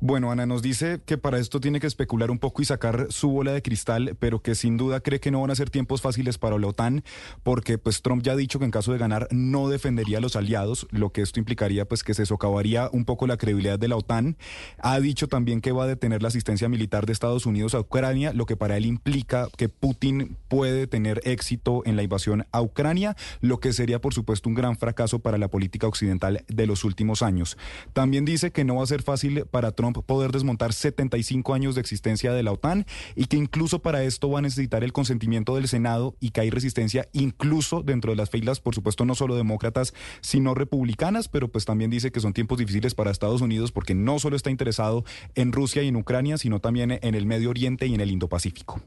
Bueno, 0.00 0.30
Ana 0.30 0.46
nos 0.46 0.62
dice 0.62 1.00
que 1.04 1.18
para 1.18 1.38
esto 1.38 1.60
tiene 1.60 1.80
que 1.80 1.86
especular 1.86 2.30
un 2.30 2.38
poco 2.38 2.62
y 2.62 2.64
sacar 2.64 3.06
su 3.10 3.30
bola 3.30 3.52
de 3.52 3.62
cristal, 3.62 4.16
pero 4.18 4.40
que 4.40 4.54
sin 4.54 4.76
duda 4.76 5.00
cree 5.00 5.20
que 5.20 5.30
no 5.30 5.40
van 5.40 5.50
a 5.50 5.54
ser 5.54 5.70
tiempos 5.70 6.00
fáciles 6.00 6.38
para 6.38 6.58
la 6.58 6.66
OTAN, 6.68 7.04
porque 7.42 7.78
pues 7.78 8.02
Trump 8.02 8.22
ya 8.22 8.32
ha 8.32 8.36
dicho 8.36 8.58
que 8.58 8.64
en 8.64 8.70
caso 8.70 8.92
de 8.92 8.98
ganar 8.98 9.28
no 9.30 9.68
defendería 9.68 10.18
a 10.18 10.20
los 10.20 10.36
aliados, 10.36 10.86
lo 10.90 11.10
que 11.10 11.22
esto 11.22 11.38
implicaría 11.38 11.86
pues 11.86 12.02
que 12.02 12.14
se 12.14 12.26
socavaría 12.26 12.88
un 12.92 13.04
poco 13.04 13.26
la 13.26 13.36
credibilidad 13.36 13.78
de 13.78 13.88
la 13.88 13.96
OTAN. 13.96 14.36
Ha 14.78 14.98
dicho 15.00 15.28
también 15.28 15.60
que 15.60 15.72
va 15.72 15.84
a 15.84 15.88
detener 15.88 16.22
la 16.22 16.28
asistencia 16.28 16.68
militar 16.68 17.06
de 17.06 17.12
Estados 17.12 17.46
Unidos 17.46 17.74
a 17.74 17.80
Ucrania, 17.80 18.32
lo 18.32 18.46
que 18.46 18.56
para 18.56 18.76
él 18.76 18.86
implica 18.86 19.48
que 19.56 19.68
Putin 19.68 20.36
puede 20.48 20.86
tener 20.86 21.20
éxito 21.24 21.82
en 21.84 21.96
la 21.96 22.02
invasión 22.02 22.46
a 22.50 22.62
Ucrania, 22.62 23.16
lo 23.40 23.60
que 23.60 23.72
sería 23.72 24.00
por 24.00 24.14
supuesto 24.14 24.48
un 24.48 24.54
gran 24.54 24.76
fracaso 24.76 25.18
para 25.18 25.38
la 25.38 25.48
política 25.48 25.86
occidental 25.86 26.44
de 26.48 26.66
los 26.66 26.84
últimos 26.84 27.22
años. 27.22 27.56
También 27.92 28.24
dice 28.24 28.52
que 28.52 28.64
no 28.64 28.76
va 28.76 28.84
a 28.84 28.86
ser 28.86 29.02
fácil 29.02 29.44
para 29.46 29.72
Trump 29.72 29.81
poder 29.90 30.32
desmontar 30.32 30.72
75 30.72 31.54
años 31.54 31.74
de 31.74 31.80
existencia 31.80 32.32
de 32.32 32.42
la 32.42 32.52
OTAN 32.52 32.86
y 33.16 33.26
que 33.26 33.36
incluso 33.36 33.80
para 33.80 34.04
esto 34.04 34.30
va 34.30 34.38
a 34.38 34.42
necesitar 34.42 34.84
el 34.84 34.92
consentimiento 34.92 35.56
del 35.56 35.68
Senado 35.68 36.14
y 36.20 36.30
que 36.30 36.42
hay 36.42 36.50
resistencia 36.50 37.08
incluso 37.12 37.82
dentro 37.82 38.12
de 38.12 38.16
las 38.16 38.30
filas, 38.30 38.60
por 38.60 38.74
supuesto, 38.74 39.04
no 39.04 39.14
solo 39.14 39.34
demócratas, 39.34 39.94
sino 40.20 40.54
republicanas, 40.54 41.28
pero 41.28 41.48
pues 41.48 41.64
también 41.64 41.90
dice 41.90 42.12
que 42.12 42.20
son 42.20 42.32
tiempos 42.32 42.58
difíciles 42.58 42.94
para 42.94 43.10
Estados 43.10 43.40
Unidos 43.40 43.72
porque 43.72 43.94
no 43.94 44.18
solo 44.18 44.36
está 44.36 44.50
interesado 44.50 45.04
en 45.34 45.52
Rusia 45.52 45.82
y 45.82 45.88
en 45.88 45.96
Ucrania, 45.96 46.38
sino 46.38 46.60
también 46.60 46.98
en 47.02 47.14
el 47.14 47.26
Medio 47.26 47.50
Oriente 47.50 47.86
y 47.86 47.94
en 47.94 48.00
el 48.00 48.10
Indo-Pacífico. 48.10 48.80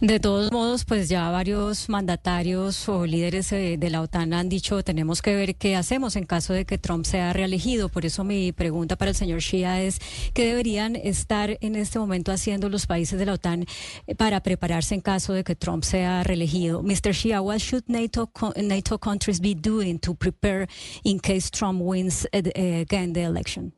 De 0.00 0.20
todos 0.20 0.50
modos, 0.52 0.84
pues 0.84 1.08
ya 1.08 1.30
varios 1.30 1.88
mandatarios 1.88 2.88
o 2.88 3.06
líderes 3.06 3.52
eh, 3.52 3.76
de 3.78 3.90
la 3.90 4.02
OTAN 4.02 4.34
han 4.34 4.48
dicho 4.48 4.82
tenemos 4.82 5.22
que 5.22 5.34
ver 5.34 5.54
qué 5.56 5.76
hacemos 5.76 6.16
en 6.16 6.26
caso 6.26 6.52
de 6.52 6.64
que 6.64 6.78
Trump 6.78 7.04
sea 7.06 7.32
reelegido. 7.32 7.88
Por 7.88 8.04
eso 8.04 8.24
mi 8.24 8.52
pregunta 8.52 8.96
para 8.96 9.12
el 9.12 9.16
señor 9.16 9.40
Shia 9.40 9.82
es 9.82 10.00
qué 10.34 10.46
deberían 10.46 10.96
estar 10.96 11.56
en 11.60 11.76
este 11.76 11.98
momento 11.98 12.32
haciendo 12.32 12.68
los 12.68 12.86
países 12.86 13.18
de 13.18 13.26
la 13.26 13.34
OTAN 13.34 13.66
eh, 14.06 14.14
para 14.14 14.42
prepararse 14.42 14.94
en 14.94 15.00
caso 15.00 15.32
de 15.32 15.44
que 15.44 15.54
Trump 15.54 15.84
sea 15.84 16.24
reelegido. 16.24 16.82
Mr. 16.82 17.12
Shia, 17.12 17.40
what 17.40 17.58
should 17.58 17.84
NATO 17.86 18.30
NATO 18.56 18.98
countries 18.98 19.40
be 19.40 19.54
doing 19.54 19.98
to 20.00 20.14
prepare 20.14 20.66
in 21.04 21.20
case 21.20 21.50
Trump 21.50 21.80
wins 21.80 22.26
eh, 22.32 22.82
again 22.82 23.12
the 23.12 23.22
election? 23.22 23.72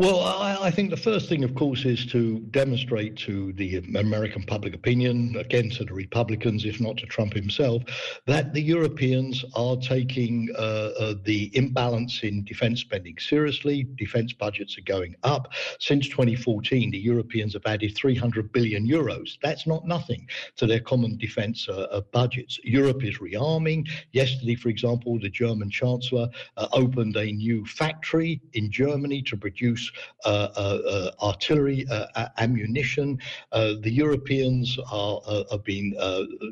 Well, 0.00 0.20
I, 0.20 0.56
I, 0.66 0.70
think 0.70 0.90
the 0.90 0.96
first 0.96 1.28
thing, 1.28 1.42
of 1.42 1.56
course, 1.56 1.84
is 1.84 2.06
to 2.12 2.38
demonstrate 2.52 3.16
to 3.16 3.52
the 3.54 3.78
American 3.96 4.44
public 4.44 4.72
opinion, 4.72 5.34
again 5.36 5.70
to 5.70 5.84
the 5.84 5.92
Republicans, 5.92 6.64
if 6.64 6.80
not 6.80 6.98
to 6.98 7.06
Trump 7.06 7.32
himself, 7.34 7.82
that 8.24 8.54
the 8.54 8.62
Europeans 8.62 9.44
are 9.56 9.76
taking 9.76 10.50
uh, 10.56 10.92
uh, 11.00 11.14
the 11.24 11.50
imbalance 11.56 12.22
in 12.22 12.44
defense 12.44 12.80
spending 12.80 13.18
seriously. 13.18 13.88
Defense 13.96 14.32
budgets 14.32 14.78
are 14.78 14.82
going 14.82 15.16
up. 15.24 15.52
Since 15.80 16.10
2014, 16.10 16.92
the 16.92 16.98
Europeans 16.98 17.54
have 17.54 17.66
added 17.66 17.96
300 17.96 18.52
billion 18.52 18.86
euros. 18.86 19.36
That's 19.42 19.66
not 19.66 19.84
nothing 19.84 20.28
to 20.58 20.66
their 20.66 20.78
common 20.78 21.18
defense 21.18 21.68
uh, 21.68 21.88
uh 21.90 22.02
budgets. 22.12 22.60
Europe 22.62 23.02
is 23.02 23.18
rearming. 23.18 23.88
Yesterday, 24.12 24.54
for 24.54 24.68
example, 24.68 25.18
the 25.18 25.28
German 25.28 25.70
Chancellor 25.70 26.28
uh, 26.56 26.68
opened 26.70 27.16
a 27.16 27.32
new 27.32 27.66
factory 27.66 28.40
in 28.52 28.70
Germany 28.70 29.22
to 29.22 29.36
produce 29.36 29.87
uh, 30.24 30.48
uh, 30.56 30.60
uh, 30.60 31.10
artillery 31.24 31.86
uh, 31.90 32.28
ammunition. 32.38 33.18
Uh, 33.52 33.74
the 33.80 33.90
Europeans 33.90 34.78
are, 34.90 35.20
uh, 35.26 35.44
are 35.50 35.58
being 35.58 35.94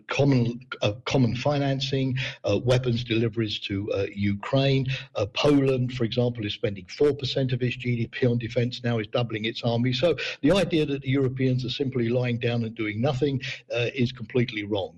common 0.09 0.61
common 1.05 1.35
financing, 1.37 2.17
weapons 2.65 3.05
deliveries 3.05 3.59
to 3.59 3.89
Ukraine. 4.15 4.87
Poland, 5.35 5.93
for 5.93 6.05
example, 6.05 6.45
is 6.45 6.55
spending 6.55 6.87
four 6.87 7.13
percent 7.13 7.53
of 7.53 7.63
its 7.63 7.77
GDP 7.77 8.31
on 8.31 8.39
defence 8.39 8.83
now, 8.85 8.99
is 8.99 9.07
doubling 9.09 9.45
its 9.45 9.63
army. 9.63 9.93
So 9.93 10.17
the 10.43 10.53
idea 10.53 10.87
that 10.87 11.03
the 11.03 11.11
Europeans 11.11 11.65
are 11.65 11.71
simply 11.71 12.09
lying 12.09 12.39
down 12.39 12.65
and 12.65 12.75
doing 12.75 13.01
nothing 13.01 13.41
is 13.71 14.13
completely 14.13 14.65
wrong. 14.65 14.95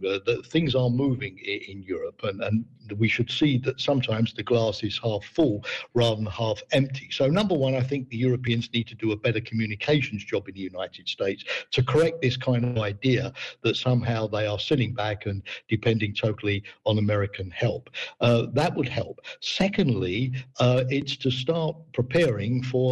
things 0.46 0.74
are 0.74 0.90
moving 0.90 1.38
in, 1.38 1.60
in 1.68 1.82
Europe, 1.82 2.20
and, 2.24 2.42
and 2.42 2.64
we 2.96 3.08
should 3.08 3.30
see 3.30 3.58
that 3.58 3.80
sometimes 3.80 4.32
the 4.32 4.42
glass 4.42 4.82
is 4.82 4.98
half 5.02 5.24
full 5.24 5.64
rather 5.94 6.16
than 6.16 6.26
half 6.26 6.62
empty. 6.72 7.08
So, 7.10 7.26
number 7.26 7.54
one, 7.54 7.74
I 7.74 7.80
think 7.80 8.08
the 8.08 8.16
Europeans 8.28 8.68
need 8.72 8.86
to 8.88 8.94
do 8.94 9.12
a 9.12 9.16
better 9.16 9.40
communications 9.40 10.24
job 10.24 10.48
in 10.48 10.54
the 10.54 10.66
United 10.74 11.08
States 11.08 11.44
to 11.70 11.82
correct 11.82 12.20
this 12.20 12.36
kind 12.36 12.62
of 12.64 12.78
idea 12.92 13.32
that 13.62 13.76
somehow 13.76 14.26
they 14.26 14.46
are 14.46 14.58
sitting 14.58 14.92
back 14.94 15.26
and 15.26 15.42
depending 15.68 16.12
totally 16.14 16.62
on 16.84 16.98
American 16.98 17.50
help. 17.50 17.90
Uh, 18.20 18.46
that 18.52 18.74
would 18.76 18.88
help. 18.88 19.20
Secondly, 19.40 20.32
uh, 20.60 20.84
it's 20.88 21.16
to 21.24 21.30
start 21.30 21.76
preparing 21.92 22.62
for 22.62 22.88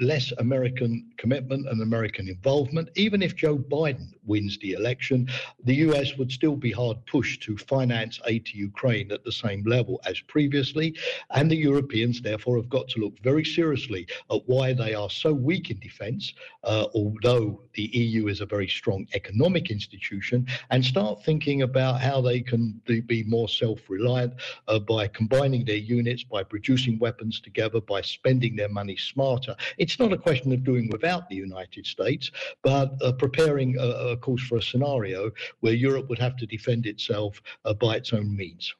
less 0.00 0.32
American 0.38 1.10
commitment 1.18 1.68
and 1.68 1.82
American 1.82 2.28
involvement. 2.28 2.88
Even 2.96 3.22
if 3.22 3.36
Joe 3.36 3.58
Biden 3.58 4.08
wins 4.24 4.58
the 4.58 4.72
election, 4.72 5.28
the 5.64 5.74
US 5.86 6.16
would 6.16 6.32
still 6.32 6.56
be 6.56 6.72
hard 6.72 7.04
pushed 7.06 7.42
to 7.42 7.56
finance 7.56 8.20
aid 8.26 8.46
to 8.46 8.56
Ukraine 8.56 9.12
at 9.12 9.24
the 9.24 9.32
same 9.32 9.62
level 9.64 10.00
as 10.06 10.20
previously. 10.20 10.96
And 11.30 11.50
the 11.50 11.56
Europeans, 11.56 12.20
therefore, 12.20 12.56
have 12.56 12.68
got 12.68 12.88
to 12.88 13.00
look 13.00 13.18
very 13.20 13.44
seriously 13.44 14.06
at 14.30 14.40
why 14.46 14.72
they 14.72 14.94
are 14.94 15.10
so 15.10 15.32
weak 15.32 15.70
in 15.70 15.78
defense, 15.80 16.32
uh, 16.64 16.86
although 16.94 17.62
the 17.74 17.90
EU 17.92 18.28
is 18.28 18.40
a 18.40 18.46
very 18.46 18.68
strong 18.68 19.06
economic 19.14 19.70
institution, 19.70 20.46
and 20.70 20.84
start 20.84 21.22
thinking 21.24 21.62
about 21.62 22.00
how 22.00 22.20
they 22.20 22.40
can 22.40 22.80
be 22.86 23.22
more 23.24 23.48
self 23.48 23.80
reliant 23.88 24.34
uh, 24.68 24.78
by 24.78 25.08
combining 25.08 25.64
their 25.64 25.76
units, 25.76 26.24
by 26.24 26.42
producing 26.42 26.98
weapons 26.98 27.40
together, 27.40 27.80
by 27.80 28.00
spending 28.00 28.56
their 28.56 28.68
money 28.68 28.96
smarter. 28.96 29.54
It's 29.78 29.89
not 29.98 30.12
a 30.12 30.18
question 30.18 30.52
of 30.52 30.64
doing 30.64 30.88
without 30.90 31.28
the 31.28 31.36
United 31.36 31.86
States, 31.86 32.30
but 32.62 32.92
uh, 33.02 33.12
preparing, 33.12 33.78
uh, 33.78 34.12
of 34.12 34.20
course, 34.20 34.42
for 34.42 34.58
a 34.58 34.62
scenario 34.62 35.30
where 35.60 35.74
Europe 35.74 36.08
would 36.08 36.18
have 36.18 36.36
to 36.36 36.46
defend 36.46 36.86
itself 36.86 37.42
uh, 37.64 37.74
by 37.74 37.96
its 37.96 38.12
own 38.12 38.36
means. 38.36 38.74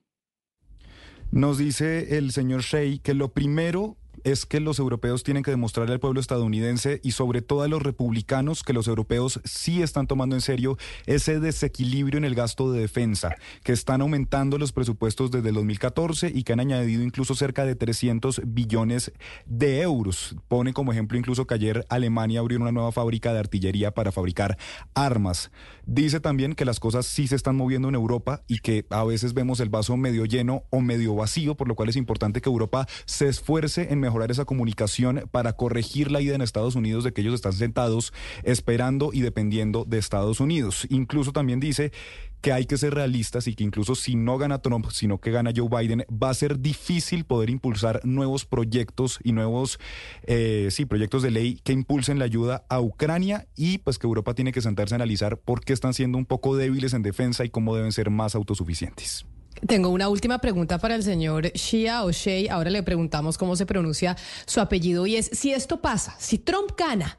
Nos 1.33 1.59
dice 1.59 2.17
el 2.17 2.33
señor 2.33 2.63
Shea 2.63 2.99
que 2.99 3.15
lo 3.15 3.29
primero 3.29 3.97
es 4.25 4.47
que 4.47 4.61
los 4.61 4.79
europeos 4.79 5.23
tienen 5.23 5.43
que 5.43 5.51
demostrarle 5.51 5.95
al 5.95 6.01
pueblo 6.01 6.21
estadounidense 6.21 7.01
y 7.03 7.13
sobre 7.13 7.43
todo 7.43 7.63
a 7.63 7.69
los 7.69 7.83
republicanos 7.83 8.63
que 8.63 8.73
los 8.73 8.89
europeos 8.89 9.41
sí 9.45 9.83
están 9.83 10.07
tomando 10.07 10.37
en 10.37 10.43
serio 10.43 10.77
ese 11.07 11.41
desequilibrio 11.41 12.19
en 12.19 12.25
el 12.25 12.35
gasto 12.35 12.73
de 12.73 12.81
defensa, 12.81 13.37
que 13.63 13.73
están 13.73 14.01
aumentando 14.01 14.59
los 14.59 14.73
presupuestos 14.73 15.31
desde 15.31 15.49
el 15.49 15.55
2014 15.55 16.31
y 16.35 16.43
que 16.43 16.53
han 16.53 16.61
añadido 16.61 17.03
incluso 17.03 17.35
cerca 17.35 17.65
de 17.65 17.75
300 17.75 18.43
billones 18.47 19.13
de 19.47 19.81
euros. 19.81 20.37
Pone 20.49 20.73
como 20.73 20.93
ejemplo 20.93 21.19
incluso 21.19 21.47
que 21.47 21.55
ayer 21.55 21.87
Alemania 21.89 22.41
abrió 22.41 22.59
una 22.59 22.73
nueva 22.73 22.93
fábrica 22.93 23.33
de 23.33 23.39
artillería 23.39 23.93
para 23.93 24.13
fabricar 24.13 24.59
armas. 24.95 25.51
Dice 25.87 26.21
también 26.21 26.55
que 26.55 26.65
las 26.65 26.81
cosas 26.81 27.07
sí 27.07 27.27
se 27.27 27.37
están 27.37 27.57
moviendo 27.57 27.89
en 27.89 27.95
Europa 27.95 28.43
y 28.47 28.59
que 28.59 28.87
a 28.91 29.05
veces 29.05 29.35
vemos 29.35 29.61
el 29.61 29.71
vaso 29.71 29.97
medio 29.97 30.25
lleno 30.25 30.65
o 30.71 30.81
medio 30.81 31.15
vacío, 31.15 31.57
por 31.57 31.69
lo 31.69 31.75
cual 31.75 31.89
es 31.89 31.97
importante 31.97 32.41
que 32.41 32.49
Europa 32.49 32.87
se 33.07 33.29
esfuerce 33.29 33.89
en 33.91 33.99
mejorar 34.01 34.10
mejorar 34.11 34.33
esa 34.33 34.45
comunicación 34.45 35.29
para 35.31 35.53
corregir 35.53 36.11
la 36.11 36.21
idea 36.21 36.35
en 36.35 36.43
Estados 36.43 36.75
Unidos 36.75 37.05
de 37.05 37.13
que 37.13 37.21
ellos 37.21 37.35
están 37.35 37.53
sentados 37.53 38.13
esperando 38.43 39.11
y 39.13 39.21
dependiendo 39.21 39.85
de 39.85 39.99
Estados 39.99 40.41
Unidos. 40.41 40.85
Incluso 40.91 41.33
también 41.33 41.61
dice 41.61 41.93
que 42.41 42.53
hay 42.53 42.65
que 42.65 42.77
ser 42.77 42.95
realistas 42.95 43.47
y 43.47 43.55
que 43.55 43.63
incluso 43.63 43.95
si 43.95 44.17
no 44.17 44.37
gana 44.37 44.63
Trump, 44.63 44.87
sino 44.91 45.19
que 45.19 45.31
gana 45.31 45.53
Joe 45.55 45.69
Biden, 45.69 46.05
va 46.11 46.31
a 46.31 46.35
ser 46.35 46.59
difícil 46.59 47.25
poder 47.25 47.51
impulsar 47.51 48.01
nuevos 48.03 48.47
proyectos 48.47 49.21
y 49.23 49.31
nuevos, 49.31 49.79
eh, 50.25 50.69
sí, 50.73 50.87
proyectos 50.87 51.23
de 51.23 51.31
ley 51.31 51.61
que 51.63 51.73
impulsen 51.73 52.19
la 52.19 52.25
ayuda 52.25 52.65
a 52.69 52.81
Ucrania 52.81 53.47
y 53.55 53.79
pues 53.79 53.99
que 53.99 54.09
Europa 54.09 54.35
tiene 54.35 54.51
que 54.51 54.61
sentarse 54.63 54.95
a 54.95 54.97
analizar 54.97 55.39
por 55.39 55.61
qué 55.61 55.73
están 55.73 55.95
siendo 55.95 56.19
un 56.19 56.27
poco 56.27 56.57
débiles 56.57 56.95
en 56.95 57.03
defensa 57.03 57.45
y 57.45 57.51
cómo 57.51 57.77
deben 57.77 57.93
ser 57.93 58.11
más 58.11 58.35
autosuficientes. 58.35 59.25
Tengo 59.67 59.91
una 59.91 60.09
última 60.09 60.39
pregunta 60.39 60.79
para 60.79 60.95
el 60.95 61.03
señor 61.03 61.53
Shia 61.53 62.05
o 62.05 62.11
Shea. 62.11 62.53
Ahora 62.53 62.71
le 62.71 62.83
preguntamos 62.83 63.37
cómo 63.37 63.57
se 63.57 63.67
pronuncia 63.67 64.17
su 64.47 64.61
apellido 64.61 65.07
y 65.07 65.17
es, 65.17 65.27
si 65.33 65.53
esto 65.53 65.81
pasa, 65.81 66.15
si 66.19 66.39
Trump 66.39 66.73
gana 66.77 67.19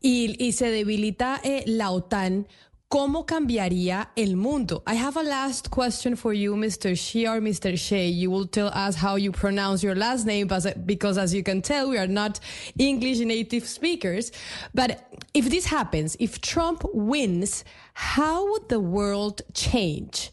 y, 0.00 0.52
se 0.52 0.70
debilita 0.70 1.40
eh, 1.42 1.64
la 1.66 1.90
OTAN, 1.90 2.46
¿Cómo 2.92 3.24
cambiaría 3.24 4.10
el 4.16 4.34
mundo? 4.34 4.82
I 4.84 4.96
have 4.96 5.16
a 5.16 5.22
last 5.22 5.70
question 5.70 6.16
for 6.16 6.32
you, 6.32 6.56
Mr. 6.56 6.96
Shea 6.96 7.28
or 7.28 7.40
Mr. 7.40 7.78
Shea. 7.78 8.08
You 8.08 8.32
will 8.32 8.48
tell 8.48 8.66
us 8.66 8.96
how 8.96 9.14
you 9.14 9.30
pronounce 9.30 9.84
your 9.84 9.94
last 9.94 10.26
name 10.26 10.48
because, 10.84 11.16
as 11.16 11.32
you 11.32 11.44
can 11.44 11.62
tell, 11.62 11.88
we 11.88 11.98
are 11.98 12.08
not 12.08 12.40
English 12.78 13.20
native 13.20 13.68
speakers. 13.68 14.32
But 14.74 15.08
if 15.34 15.50
this 15.50 15.66
happens, 15.66 16.16
if 16.18 16.40
Trump 16.40 16.82
wins, 16.92 17.64
how 17.94 18.50
would 18.50 18.68
the 18.68 18.80
world 18.80 19.42
change? 19.54 20.32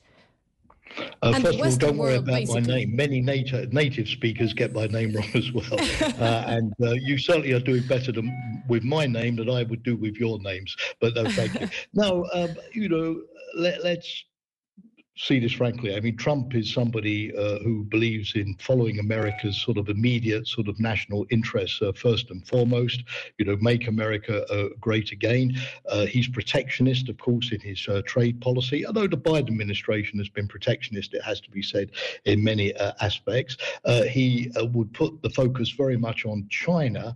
Uh, 1.21 1.39
first 1.39 1.59
of 1.59 1.61
all, 1.61 1.75
don't 1.77 1.97
worry 1.97 2.15
about 2.15 2.25
basically. 2.25 2.61
my 2.61 2.67
name. 2.67 2.95
Many 2.95 3.21
native, 3.21 3.73
native 3.73 4.07
speakers 4.07 4.53
get 4.53 4.73
my 4.73 4.87
name 4.87 5.13
wrong 5.13 5.29
as 5.33 5.51
well. 5.51 5.65
uh, 6.19 6.43
and 6.47 6.73
uh, 6.81 6.91
you 6.91 7.17
certainly 7.17 7.53
are 7.53 7.59
doing 7.59 7.83
better 7.87 8.11
than, 8.11 8.63
with 8.67 8.83
my 8.83 9.05
name 9.05 9.35
than 9.35 9.49
I 9.49 9.63
would 9.63 9.83
do 9.83 9.95
with 9.95 10.15
your 10.15 10.39
names. 10.39 10.75
But 10.99 11.15
no, 11.15 11.29
thank 11.29 11.59
you. 11.59 11.69
now, 11.93 12.25
um, 12.33 12.55
you 12.73 12.89
know, 12.89 13.21
let, 13.55 13.83
let's 13.83 14.25
see 15.17 15.39
this 15.39 15.51
frankly. 15.51 15.95
I 15.95 15.99
mean, 15.99 16.15
Trump 16.15 16.55
is 16.55 16.71
somebody 16.71 17.35
uh, 17.35 17.59
who 17.59 17.83
believes 17.83 18.35
in 18.35 18.55
following 18.59 18.99
America's 18.99 19.59
sort 19.59 19.77
of 19.77 19.89
immediate 19.89 20.47
sort 20.47 20.67
of 20.67 20.79
national 20.79 21.25
interests 21.31 21.81
uh, 21.81 21.91
first 21.91 22.29
and 22.29 22.47
foremost. 22.47 23.03
You 23.37 23.45
know, 23.45 23.57
make 23.59 23.87
America 23.87 24.45
uh, 24.51 24.69
great 24.79 25.11
again. 25.11 25.55
Uh, 25.89 26.05
he's 26.05 26.27
protectionist, 26.27 27.09
of 27.09 27.17
course, 27.17 27.51
in 27.51 27.59
his 27.59 27.87
uh, 27.87 28.01
trade 28.05 28.39
policy. 28.41 28.85
Although 28.85 29.07
the 29.07 29.17
Biden 29.17 29.47
administration 29.47 30.19
has 30.19 30.29
been 30.29 30.47
protectionist, 30.47 31.13
it 31.13 31.23
has 31.23 31.41
to 31.41 31.49
be 31.49 31.63
said 31.63 31.91
in 32.25 32.43
many 32.43 32.75
uh, 32.75 32.93
aspects. 33.01 33.57
he 34.09 34.51
would 34.73 34.93
put 34.93 35.21
the 35.23 35.29
focus 35.29 35.71
very 35.71 35.97
much 35.97 36.25
on 36.25 36.47
China 36.49 37.15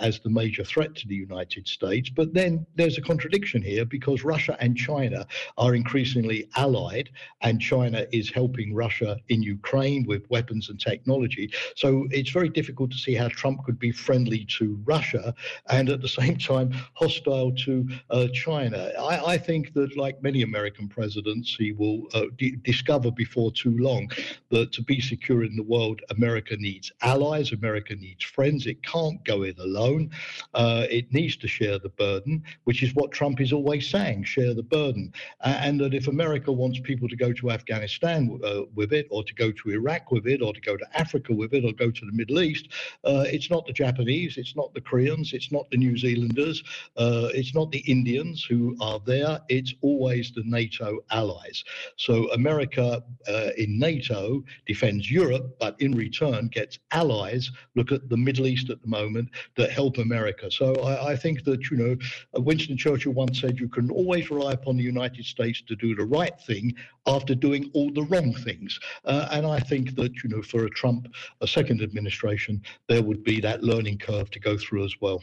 as 0.00 0.20
the 0.20 0.30
major 0.30 0.64
threat 0.64 0.94
to 0.94 1.08
the 1.08 1.14
United 1.14 1.66
States. 1.66 2.10
But 2.10 2.32
then 2.34 2.66
there's 2.76 2.98
a 2.98 3.02
contradiction 3.02 3.62
here 3.62 3.84
because 3.84 4.22
Russia 4.22 4.56
and 4.60 4.76
China 4.76 5.26
are 5.58 5.74
increasingly 5.74 6.48
allied 6.56 7.10
and 7.42 7.60
China 7.60 8.06
is 8.12 8.30
helping 8.30 8.74
Russia 8.74 9.18
in 9.28 9.42
Ukraine 9.42 10.04
with 10.06 10.28
weapons 10.30 10.68
and 10.70 10.80
technology. 10.80 11.50
So 11.76 12.06
it's 12.10 12.30
very 12.30 12.48
difficult 12.48 12.90
to 12.92 12.98
see 12.98 13.14
how 13.14 13.28
Trump 13.28 13.64
could 13.64 13.78
be 13.78 13.92
friendly 13.92 14.44
to 14.58 14.80
Russia 14.84 15.34
and 15.68 15.88
at 15.90 16.00
the 16.00 16.08
same 16.20 16.38
time 16.38 16.72
hostile 16.94 17.52
to 17.52 17.88
uh, 18.10 18.28
China. 18.28 18.90
I, 18.98 19.34
I, 19.34 19.38
think 19.38 19.72
that, 19.74 19.96
like 19.96 20.22
many 20.22 20.42
American 20.42 20.88
presidents, 20.88 21.54
he 21.54 21.72
will 21.72 22.02
uh, 22.14 22.26
d- 22.36 22.56
discover 22.62 23.10
before 23.10 23.52
too 23.52 23.76
long 23.78 24.10
that 24.50 24.72
to 24.72 24.82
be 24.82 25.00
secure 25.00 25.44
in 25.44 25.56
the 25.56 25.62
world, 25.62 26.00
America 26.10 26.56
needs 26.56 26.92
allies, 27.02 27.52
America 27.52 27.94
needs 27.94 28.24
friends. 28.24 28.66
It 28.66 28.82
can't 28.82 29.22
go 29.24 29.42
it 29.42 29.58
alone. 29.58 30.10
Uh, 30.54 30.86
it 30.90 31.12
needs 31.12 31.36
to 31.36 31.48
share 31.48 31.78
the 31.78 31.90
burden, 31.90 32.42
which 32.64 32.82
is 32.82 32.94
what 32.94 33.12
Trump 33.12 33.40
is 33.40 33.52
always 33.52 33.88
saying 33.88 34.24
share 34.24 34.54
the 34.54 34.62
burden. 34.62 35.12
and 35.42 35.80
that 35.80 35.94
if 35.94 36.08
America 36.08 36.52
wants 36.52 36.80
people 36.80 37.08
to 37.08 37.13
to 37.14 37.24
go 37.24 37.32
to 37.32 37.50
Afghanistan 37.50 38.40
uh, 38.44 38.62
with 38.74 38.92
it, 38.92 39.06
or 39.10 39.22
to 39.24 39.34
go 39.34 39.52
to 39.52 39.70
Iraq 39.70 40.10
with 40.10 40.26
it, 40.26 40.42
or 40.42 40.52
to 40.52 40.60
go 40.60 40.76
to 40.76 40.86
Africa 40.98 41.32
with 41.32 41.54
it, 41.54 41.64
or 41.64 41.72
go 41.72 41.90
to 41.90 42.04
the 42.04 42.12
Middle 42.12 42.40
East. 42.40 42.68
Uh, 43.04 43.24
it's 43.26 43.50
not 43.50 43.66
the 43.66 43.72
Japanese, 43.72 44.36
it's 44.36 44.56
not 44.56 44.72
the 44.74 44.80
Koreans, 44.80 45.32
it's 45.32 45.52
not 45.52 45.70
the 45.70 45.76
New 45.76 45.96
Zealanders, 45.96 46.62
uh, 46.96 47.28
it's 47.32 47.54
not 47.54 47.70
the 47.70 47.84
Indians 47.86 48.44
who 48.44 48.76
are 48.80 49.00
there. 49.06 49.40
It's 49.48 49.74
always 49.80 50.32
the 50.32 50.42
NATO 50.44 50.98
allies. 51.10 51.64
So 51.96 52.30
America 52.32 53.02
uh, 53.28 53.50
in 53.56 53.78
NATO 53.78 54.42
defends 54.66 55.10
Europe, 55.10 55.56
but 55.60 55.80
in 55.80 55.92
return 55.92 56.48
gets 56.48 56.78
allies. 56.90 57.50
Look 57.76 57.92
at 57.92 58.08
the 58.08 58.16
Middle 58.16 58.46
East 58.46 58.70
at 58.70 58.82
the 58.82 58.88
moment 58.88 59.30
that 59.56 59.70
help 59.70 59.98
America. 59.98 60.50
So 60.50 60.74
I, 60.76 61.12
I 61.12 61.16
think 61.16 61.44
that 61.44 61.70
you 61.70 61.76
know 61.76 61.96
Winston 62.40 62.76
Churchill 62.76 63.12
once 63.12 63.40
said 63.40 63.58
you 63.58 63.68
can 63.68 63.90
always 63.90 64.30
rely 64.30 64.52
upon 64.52 64.76
the 64.76 64.82
United 64.82 65.24
States 65.24 65.62
to 65.68 65.76
do 65.76 65.94
the 65.94 66.04
right 66.04 66.38
thing 66.46 66.74
after 67.06 67.34
doing 67.34 67.70
all 67.74 67.92
the 67.92 68.02
wrong 68.04 68.34
things. 68.34 68.78
Uh, 69.04 69.28
and 69.32 69.46
I 69.46 69.60
think 69.60 69.94
that, 69.96 70.12
you 70.22 70.30
know, 70.30 70.42
for 70.42 70.64
a 70.64 70.70
Trump, 70.70 71.08
a 71.40 71.46
second 71.46 71.82
administration, 71.82 72.62
there 72.88 73.02
would 73.02 73.22
be 73.24 73.40
that 73.40 73.62
learning 73.62 73.98
curve 73.98 74.30
to 74.30 74.40
go 74.40 74.56
through 74.56 74.84
as 74.84 74.94
well. 75.00 75.22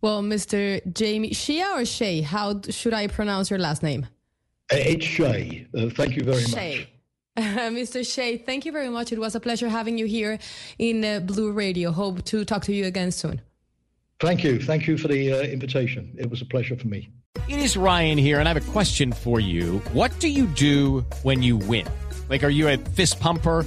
Well, 0.00 0.22
Mr. 0.22 0.80
Jamie 0.92 1.30
Shia 1.30 1.80
or 1.80 1.84
Shea, 1.84 2.22
how 2.22 2.60
should 2.68 2.92
I 2.92 3.06
pronounce 3.06 3.50
your 3.50 3.60
last 3.60 3.82
name? 3.82 4.06
Uh, 4.72 4.76
it's 4.76 5.04
Shea. 5.04 5.66
Uh, 5.76 5.88
thank 5.90 6.16
you 6.16 6.24
very 6.24 6.42
much. 6.42 6.50
Shea. 6.50 6.88
Mr. 7.36 8.06
Shea, 8.06 8.36
thank 8.36 8.66
you 8.66 8.72
very 8.72 8.90
much. 8.90 9.12
It 9.12 9.18
was 9.18 9.34
a 9.34 9.40
pleasure 9.40 9.68
having 9.68 9.96
you 9.96 10.06
here 10.06 10.38
in 10.78 11.04
uh, 11.04 11.20
Blu 11.20 11.52
Radio. 11.52 11.90
Hope 11.90 12.24
to 12.24 12.44
talk 12.44 12.64
to 12.64 12.74
you 12.74 12.86
again 12.86 13.10
soon. 13.10 13.40
Thank 14.22 14.44
you. 14.44 14.60
Thank 14.60 14.86
you 14.86 14.96
for 14.96 15.08
the 15.08 15.32
uh, 15.32 15.42
invitation. 15.42 16.14
It 16.16 16.30
was 16.30 16.40
a 16.40 16.44
pleasure 16.44 16.76
for 16.76 16.86
me. 16.86 17.10
It 17.48 17.58
is 17.58 17.76
Ryan 17.76 18.16
here, 18.16 18.38
and 18.38 18.48
I 18.48 18.52
have 18.52 18.68
a 18.68 18.72
question 18.72 19.10
for 19.10 19.40
you. 19.40 19.78
What 19.92 20.16
do 20.20 20.28
you 20.28 20.46
do 20.46 21.00
when 21.24 21.42
you 21.42 21.56
win? 21.56 21.88
Like, 22.28 22.44
are 22.44 22.48
you 22.48 22.68
a 22.68 22.76
fist 22.76 23.18
pumper? 23.18 23.66